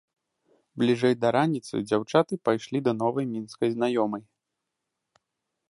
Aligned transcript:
Бліжэй 0.83 1.13
да 1.25 1.29
раніцы 1.35 1.81
дзяўчаты 1.89 2.33
пайшлі 2.49 2.79
да 2.87 2.91
новай 3.03 3.25
мінскай 3.35 3.69
знаёмай. 3.77 4.23